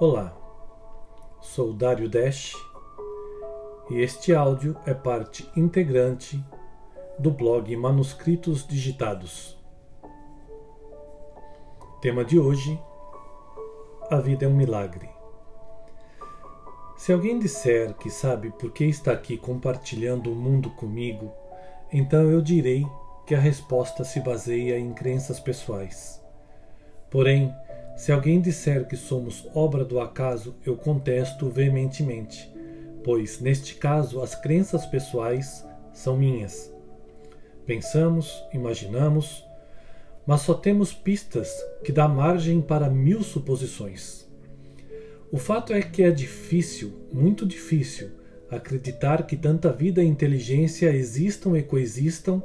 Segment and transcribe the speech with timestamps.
[0.00, 0.36] Olá,
[1.40, 2.52] sou Dário Dash
[3.88, 6.44] e este áudio é parte integrante
[7.16, 9.56] do blog Manuscritos Digitados.
[12.02, 12.76] Tema de hoje:
[14.10, 15.08] A vida é um milagre.
[16.96, 21.30] Se alguém disser que sabe por que está aqui compartilhando o mundo comigo,
[21.92, 22.84] então eu direi
[23.24, 26.20] que a resposta se baseia em crenças pessoais.
[27.08, 27.54] Porém,
[27.96, 32.52] se alguém disser que somos obra do acaso, eu contesto veementemente,
[33.04, 36.74] pois, neste caso, as crenças pessoais são minhas.
[37.64, 39.44] Pensamos, imaginamos,
[40.26, 41.50] mas só temos pistas
[41.84, 44.28] que dá margem para mil suposições.
[45.30, 48.10] O fato é que é difícil, muito difícil,
[48.50, 52.42] acreditar que tanta vida e inteligência existam e coexistam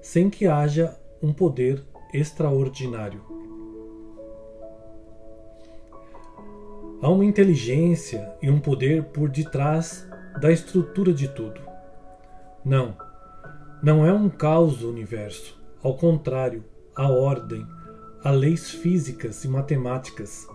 [0.00, 3.45] sem que haja um poder extraordinário.
[7.02, 10.08] Há uma inteligência e um poder por detrás
[10.40, 11.60] da estrutura de tudo.
[12.64, 12.96] Não,
[13.82, 15.60] não é um caos o universo.
[15.82, 16.64] Ao contrário,
[16.96, 17.66] há ordem,
[18.24, 20.48] há leis físicas e matemáticas,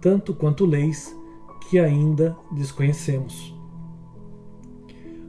[0.00, 1.14] tanto quanto leis
[1.68, 3.54] que ainda desconhecemos.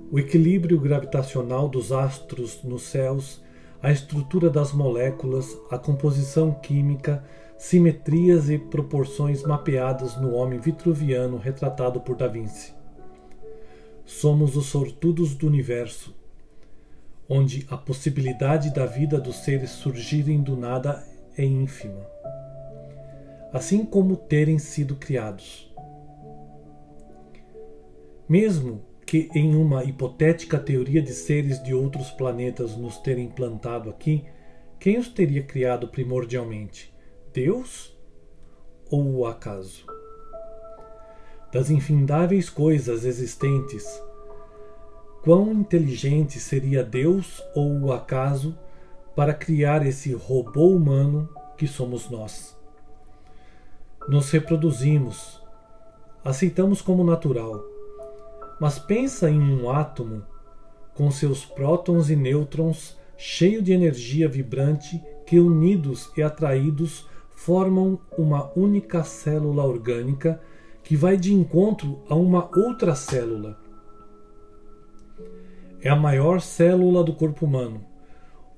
[0.10, 3.44] O equilíbrio gravitacional dos astros nos céus,
[3.84, 7.24] a estrutura das moléculas, a composição química,
[7.58, 12.74] simetrias e proporções mapeadas no homem vitruviano retratado por Da Vinci.
[14.06, 16.16] Somos os sortudos do universo,
[17.28, 21.04] onde a possibilidade da vida dos seres surgirem do nada
[21.38, 22.06] é ínfima,
[23.52, 25.74] assim como terem sido criados.
[28.30, 34.26] Mesmo que em uma hipotética teoria de seres de outros planetas nos terem plantado aqui,
[34.80, 36.94] quem os teria criado primordialmente?
[37.34, 37.96] Deus
[38.90, 39.86] ou o acaso?
[41.52, 43.86] Das infindáveis coisas existentes,
[45.24, 48.58] quão inteligente seria Deus ou o acaso
[49.16, 52.58] para criar esse robô humano que somos nós?
[54.08, 55.42] Nos reproduzimos,
[56.24, 57.64] aceitamos como natural,
[58.60, 60.24] mas pensa em um átomo
[60.94, 67.06] com seus prótons e nêutrons cheio de energia vibrante que unidos e atraídos
[67.38, 70.42] formam uma única célula orgânica
[70.84, 73.60] que vai de encontro a uma outra célula.
[75.80, 77.86] É a maior célula do corpo humano,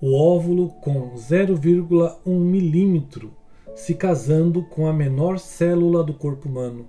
[0.01, 3.34] o óvulo com 0,1 milímetro
[3.75, 6.88] se casando com a menor célula do corpo humano,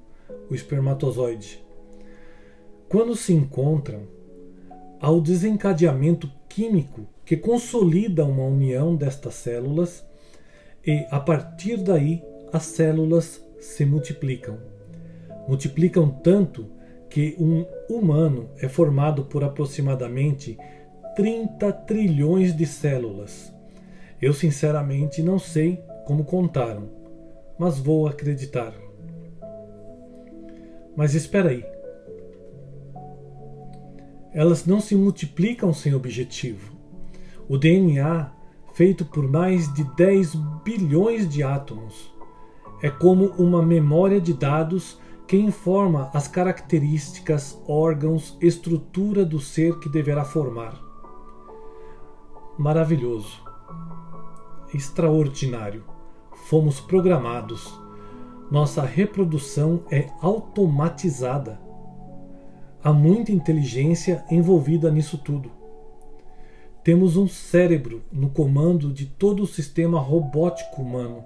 [0.48, 1.62] o espermatozoide.
[2.88, 4.02] Quando se encontram,
[5.00, 10.08] há o desencadeamento químico que consolida uma união destas células
[10.86, 14.58] e a partir daí as células se multiplicam.
[15.46, 16.70] Multiplicam tanto
[17.08, 20.56] que um humano é formado por aproximadamente
[21.16, 23.52] 30 trilhões de células.
[24.22, 26.88] Eu sinceramente não sei como contaram,
[27.58, 28.72] mas vou acreditar.
[30.96, 31.64] Mas espera aí.
[34.32, 36.76] Elas não se multiplicam sem objetivo.
[37.48, 38.32] O DNA
[38.80, 42.10] feito por mais de 10 bilhões de átomos.
[42.80, 49.88] É como uma memória de dados que informa as características, órgãos, estrutura do ser que
[49.90, 50.80] deverá formar.
[52.58, 53.42] Maravilhoso.
[54.72, 55.84] Extraordinário.
[56.46, 57.78] Fomos programados.
[58.50, 61.60] Nossa reprodução é automatizada.
[62.82, 65.59] Há muita inteligência envolvida nisso tudo.
[66.82, 71.22] Temos um cérebro no comando de todo o sistema robótico humano,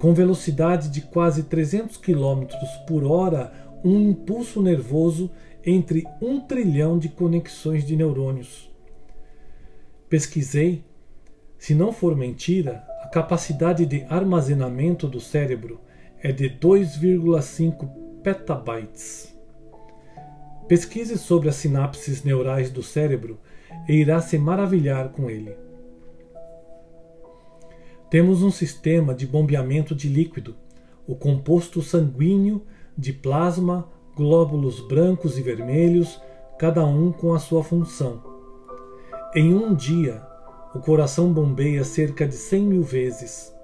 [0.00, 2.46] com velocidade de quase 300 km
[2.88, 3.52] por hora,
[3.84, 5.30] um impulso nervoso
[5.64, 8.70] entre um trilhão de conexões de neurônios.
[10.08, 10.84] Pesquisei.
[11.56, 15.80] Se não for mentira, a capacidade de armazenamento do cérebro
[16.22, 17.88] é de 2,5
[18.22, 19.36] petabytes.
[20.66, 23.38] Pesquise sobre as sinapses neurais do cérebro
[23.88, 25.56] e irá se maravilhar com ele.
[28.10, 30.56] Temos um sistema de bombeamento de líquido,
[31.06, 32.62] o composto sanguíneo
[32.96, 36.20] de plasma, glóbulos brancos e vermelhos,
[36.58, 38.22] cada um com a sua função.
[39.34, 40.22] Em um dia,
[40.74, 43.54] o coração bombeia cerca de 100 mil vezes.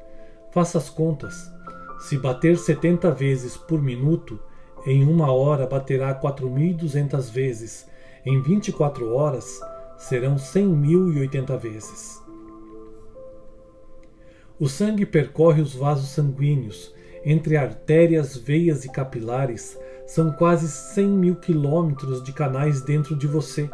[0.51, 1.53] Faça as contas.
[1.99, 4.39] Se bater 70 vezes por minuto,
[4.87, 7.89] em uma hora baterá 4.200 vezes.
[8.25, 9.61] Em 24 horas,
[9.97, 12.23] serão cem mil e oitenta vezes.
[14.59, 16.95] O sangue percorre os vasos sanguíneos
[17.29, 19.77] Entre artérias, veias e capilares,
[20.07, 23.69] são quase 100 mil quilômetros de canais dentro de você.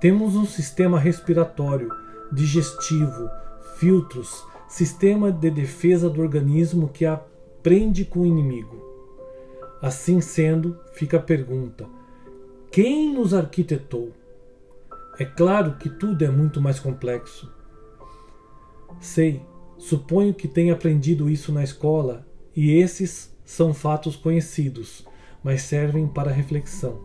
[0.00, 1.92] Temos um sistema respiratório,
[2.32, 3.28] digestivo,
[3.76, 8.82] filtros, sistema de defesa do organismo que aprende com o inimigo.
[9.82, 11.86] Assim sendo, fica a pergunta:
[12.70, 14.12] quem nos arquitetou?
[15.18, 17.50] É claro que tudo é muito mais complexo.
[19.00, 19.42] Sei,
[19.78, 25.06] suponho que tenha aprendido isso na escola e esses são fatos conhecidos,
[25.42, 27.00] mas servem para reflexão.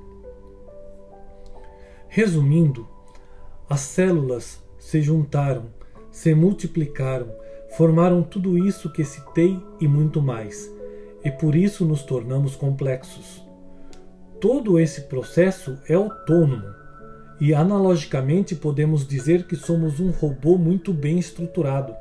[2.07, 2.87] Resumindo,
[3.69, 5.67] as células se juntaram,
[6.11, 7.33] se multiplicaram,
[7.77, 10.69] formaram tudo isso que citei e muito mais,
[11.23, 13.41] e por isso nos tornamos complexos.
[14.41, 16.80] Todo esse processo é autônomo,
[17.41, 21.93] e analogicamente podemos dizer que somos um robô muito bem estruturado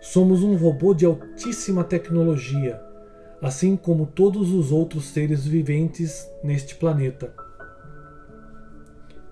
[0.00, 2.80] Somos um robô de altíssima tecnologia,
[3.42, 7.34] assim como todos os outros seres viventes neste planeta.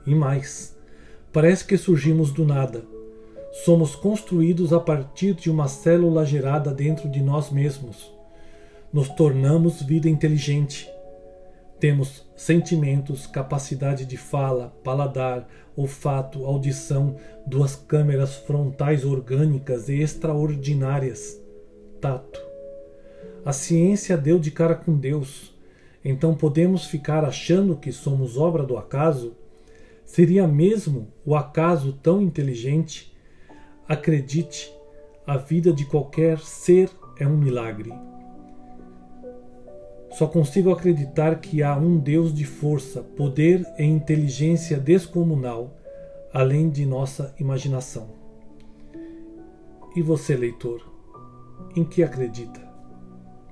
[0.05, 0.77] E mais,
[1.33, 2.83] parece que surgimos do nada.
[3.65, 8.13] Somos construídos a partir de uma célula gerada dentro de nós mesmos.
[8.93, 10.91] Nos tornamos vida inteligente
[11.79, 15.47] temos sentimentos, capacidade de fala, paladar,
[15.77, 21.41] olfato, audição, duas câmeras frontais orgânicas e extraordinárias,
[22.01, 22.41] tato.
[23.45, 25.55] A ciência deu de cara com Deus,
[26.05, 29.37] então podemos ficar achando que somos obra do acaso?
[30.05, 33.15] Seria mesmo o acaso tão inteligente?
[33.89, 34.73] Acredite,
[35.27, 37.93] a vida de qualquer ser é um milagre.
[40.17, 45.77] Só consigo acreditar que há um Deus de força, poder e inteligência descomunal,
[46.33, 48.09] além de nossa imaginação.
[49.95, 50.81] E você, leitor,
[51.77, 52.66] em que acredita?